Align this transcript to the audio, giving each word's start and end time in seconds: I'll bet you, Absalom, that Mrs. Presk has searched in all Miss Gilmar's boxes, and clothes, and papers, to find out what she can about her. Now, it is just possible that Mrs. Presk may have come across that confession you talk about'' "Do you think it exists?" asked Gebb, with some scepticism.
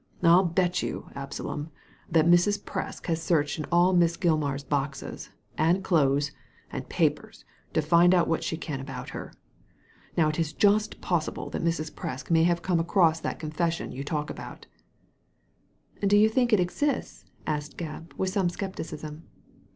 I'll 0.23 0.43
bet 0.45 0.81
you, 0.81 1.11
Absalom, 1.13 1.69
that 2.09 2.25
Mrs. 2.25 2.59
Presk 2.63 3.05
has 3.05 3.21
searched 3.21 3.59
in 3.59 3.65
all 3.71 3.93
Miss 3.93 4.17
Gilmar's 4.17 4.63
boxes, 4.63 5.29
and 5.59 5.83
clothes, 5.83 6.31
and 6.71 6.89
papers, 6.89 7.45
to 7.73 7.83
find 7.83 8.15
out 8.15 8.27
what 8.27 8.43
she 8.43 8.57
can 8.57 8.79
about 8.79 9.09
her. 9.11 9.31
Now, 10.17 10.29
it 10.29 10.39
is 10.39 10.53
just 10.53 11.01
possible 11.01 11.51
that 11.51 11.63
Mrs. 11.63 11.91
Presk 11.91 12.31
may 12.31 12.45
have 12.45 12.63
come 12.63 12.79
across 12.79 13.19
that 13.19 13.37
confession 13.37 13.91
you 13.91 14.03
talk 14.03 14.31
about'' 14.31 14.65
"Do 16.01 16.17
you 16.17 16.29
think 16.29 16.51
it 16.51 16.59
exists?" 16.59 17.25
asked 17.45 17.77
Gebb, 17.77 18.13
with 18.17 18.31
some 18.31 18.49
scepticism. 18.49 19.25